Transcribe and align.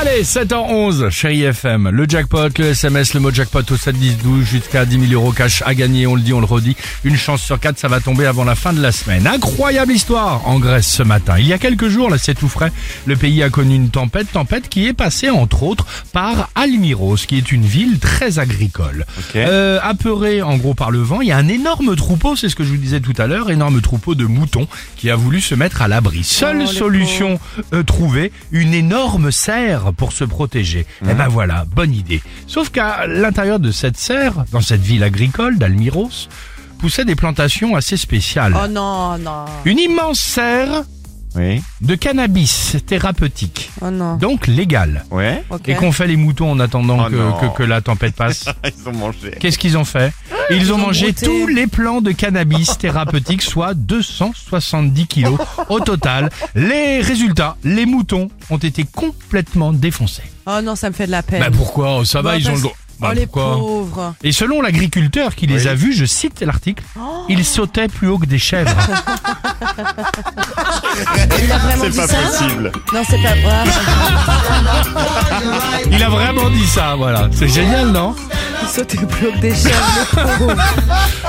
Allez, 0.00 0.22
7h11, 0.22 1.10
chérie 1.10 1.42
FM. 1.42 1.90
Le 1.90 2.08
jackpot, 2.08 2.48
le 2.56 2.68
SMS, 2.68 3.12
le 3.12 3.20
mot 3.20 3.30
jackpot 3.30 3.60
au 3.70 3.76
7 3.76 3.94
10 3.94 4.16
12 4.24 4.44
jusqu'à 4.46 4.86
10 4.86 5.08
000 5.08 5.12
euros 5.12 5.32
cash 5.32 5.62
à 5.66 5.74
gagner. 5.74 6.06
On 6.06 6.14
le 6.14 6.22
dit, 6.22 6.32
on 6.32 6.40
le 6.40 6.46
redit. 6.46 6.74
Une 7.04 7.18
chance 7.18 7.42
sur 7.42 7.60
quatre, 7.60 7.78
ça 7.78 7.88
va 7.88 8.00
tomber 8.00 8.24
avant 8.24 8.44
la 8.44 8.54
fin 8.54 8.72
de 8.72 8.80
la 8.80 8.92
semaine. 8.92 9.26
Incroyable 9.26 9.92
histoire 9.92 10.48
en 10.48 10.58
Grèce 10.58 10.86
ce 10.86 11.02
matin. 11.02 11.34
Il 11.38 11.46
y 11.46 11.52
a 11.52 11.58
quelques 11.58 11.88
jours, 11.88 12.08
là, 12.08 12.16
c'est 12.16 12.34
tout 12.34 12.48
frais. 12.48 12.72
Le 13.04 13.14
pays 13.14 13.42
a 13.42 13.50
connu 13.50 13.74
une 13.74 13.90
tempête, 13.90 14.32
tempête 14.32 14.70
qui 14.70 14.86
est 14.86 14.94
passée 14.94 15.28
entre 15.28 15.64
autres 15.64 15.84
par 16.14 16.48
Almiros, 16.54 17.16
qui 17.16 17.36
est 17.36 17.52
une 17.52 17.66
ville 17.66 17.98
très 17.98 18.38
agricole. 18.38 19.04
Euh, 19.36 19.80
apeuré 19.82 20.40
en 20.40 20.56
gros 20.56 20.72
par 20.72 20.90
le 20.90 21.00
vent, 21.00 21.20
il 21.20 21.28
y 21.28 21.32
a 21.32 21.36
un 21.36 21.48
énorme 21.48 21.94
troupeau, 21.94 22.36
c'est 22.36 22.48
ce 22.48 22.56
que 22.56 22.64
je 22.64 22.70
vous 22.70 22.78
disais 22.78 23.00
tout 23.00 23.14
à 23.18 23.26
l'heure, 23.26 23.50
énorme 23.50 23.82
troupeau 23.82 24.14
de 24.14 24.24
moutons 24.24 24.66
qui 24.96 25.10
a 25.10 25.16
voulu 25.16 25.42
se 25.42 25.54
mettre 25.54 25.82
à 25.82 25.88
l'abri. 25.88 26.24
Seule 26.24 26.66
solution 26.66 27.38
euh, 27.74 27.82
trouvée, 27.82 28.32
une 28.50 28.72
énorme 28.72 29.30
serre 29.30 29.89
pour 29.90 30.12
se 30.12 30.24
protéger. 30.24 30.86
Et 31.08 31.14
ben 31.14 31.28
voilà, 31.28 31.64
bonne 31.74 31.92
idée. 31.94 32.22
Sauf 32.46 32.70
qu'à 32.70 33.06
l'intérieur 33.06 33.58
de 33.60 33.70
cette 33.70 33.96
serre, 33.98 34.44
dans 34.52 34.60
cette 34.60 34.80
ville 34.82 35.02
agricole 35.04 35.58
d'Almiros, 35.58 36.28
poussaient 36.78 37.04
des 37.04 37.14
plantations 37.16 37.76
assez 37.76 37.96
spéciales. 37.96 38.54
Oh 38.56 38.66
non, 38.68 39.18
non. 39.18 39.44
Une 39.64 39.78
immense 39.78 40.18
serre 40.20 40.82
Oui. 41.36 41.62
de 41.82 41.94
cannabis 41.94 42.76
thérapeutique, 42.86 43.70
Oh 43.82 43.90
non. 43.90 44.16
donc 44.16 44.46
légal. 44.46 45.04
Ouais. 45.10 45.44
Ok. 45.50 45.68
Et 45.68 45.74
qu'ont 45.74 45.92
fait 45.92 46.06
les 46.06 46.16
moutons 46.16 46.50
en 46.50 46.58
attendant 46.60 47.06
Oh 47.06 47.34
que- 47.40 47.56
que 47.58 47.62
la 47.62 47.80
tempête 47.82 48.14
passe 48.16 48.46
Ils 48.64 48.88
ont 48.88 48.92
mangé. 48.92 49.32
Qu'est-ce 49.38 49.58
qu'ils 49.58 49.76
ont 49.76 49.84
fait? 49.84 50.12
Ils 50.50 50.72
ont 50.72 50.76
ont 50.76 50.78
mangé 50.78 51.12
brouté. 51.12 51.26
tous 51.26 51.46
les 51.46 51.66
plants 51.66 52.00
de 52.00 52.12
cannabis 52.12 52.76
thérapeutique, 52.78 53.42
soit 53.42 53.74
270 53.74 55.06
kilos 55.06 55.38
au 55.68 55.80
total. 55.80 56.30
Les 56.54 57.00
résultats, 57.00 57.56
les 57.64 57.86
moutons 57.86 58.28
ont 58.50 58.58
été 58.58 58.84
complètement 58.84 59.72
défoncés. 59.72 60.22
Oh 60.46 60.60
non, 60.62 60.74
ça 60.76 60.88
me 60.90 60.94
fait 60.94 61.06
de 61.06 61.12
la 61.12 61.22
peine. 61.22 61.40
Bah 61.40 61.50
pourquoi 61.56 62.04
Ça 62.04 62.22
va, 62.22 62.32
Bah, 62.32 62.36
ils 62.38 62.48
ont 62.50 62.54
le 62.54 62.60
droit. 62.62 62.74
Bah 62.98 63.08
oh 63.12 63.14
les 63.14 63.24
pourquoi 63.26 63.54
pauvres. 63.56 64.14
Et 64.22 64.30
selon 64.32 64.60
l'agriculteur 64.60 65.34
qui 65.34 65.46
les 65.46 65.66
a 65.68 65.74
vus, 65.74 65.94
je 65.94 66.04
cite 66.04 66.42
l'article, 66.42 66.82
Oh. 66.98 67.24
ils 67.30 67.44
sautaient 67.46 67.88
plus 67.88 68.08
haut 68.08 68.18
que 68.18 68.26
des 68.26 68.38
chèvres. 68.38 68.70
Il 71.42 71.50
a 71.52 71.58
vraiment 71.58 71.84
C'est 71.84 71.90
dit 71.90 71.96
pas 71.96 72.06
ça 72.08 72.16
possible. 72.16 72.72
Non, 72.92 73.02
c'est 73.08 73.22
pas 73.22 73.34
vrai. 73.34 73.64
Il 75.90 76.02
a 76.02 76.08
vraiment 76.10 76.50
dit 76.50 76.66
ça, 76.66 76.94
voilà. 76.96 77.28
C'est 77.32 77.48
génial, 77.48 77.90
non? 77.90 78.14
Il 78.62 78.68
sautait 78.68 78.98
plus 79.06 79.26
haut 79.28 79.32
que 79.32 79.40
des 79.40 79.54
chèvres, 79.54 80.10
le 80.16 80.38
pauvre. 80.38 80.56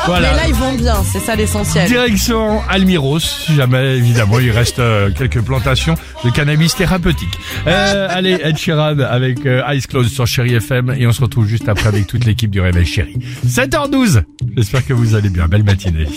Voilà. 0.06 0.32
Mais 0.32 0.38
là, 0.38 0.44
ils 0.48 0.54
vont 0.54 0.74
bien, 0.74 0.96
c'est 1.04 1.20
ça 1.20 1.36
l'essentiel. 1.36 1.88
Direction 1.88 2.62
Almiros, 2.70 3.20
si 3.20 3.56
jamais 3.56 3.98
évidemment 3.98 4.40
il 4.40 4.52
reste 4.52 4.80
euh, 4.80 5.12
quelques 5.12 5.42
plantations 5.42 5.96
de 6.24 6.30
cannabis 6.30 6.76
thérapeutique. 6.76 7.34
Euh, 7.68 8.08
allez, 8.10 8.40
Ed 8.44 8.58
Sheeran 8.58 9.00
avec 9.00 9.46
euh, 9.46 9.62
Eyes 9.68 9.82
Closed 9.82 10.12
sur 10.12 10.28
Chéri 10.28 10.54
FM 10.56 10.94
et 10.98 11.08
on 11.08 11.12
se 11.12 11.22
retrouve 11.22 11.46
juste 11.48 11.68
après 11.70 11.88
avec 11.88 12.08
toute 12.08 12.26
l'équipe 12.26 12.52
du 12.52 12.62
Réveil 12.62 12.86
Chéri. 12.86 13.18
7h12, 13.48 14.24
j'espère 14.56 14.86
que 14.86 14.94
vous 14.94 15.16
allez 15.16 15.30
bien, 15.30 15.48
belle 15.48 15.64
matinée. 15.64 16.08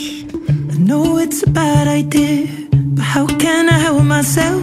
know 0.79 1.19
it's 1.19 1.43
a 1.47 1.51
bad 1.51 1.87
idea, 1.89 2.47
but 2.73 3.05
how 3.05 3.27
can 3.27 3.69
I 3.69 3.79
help 3.79 4.03
myself? 4.03 4.63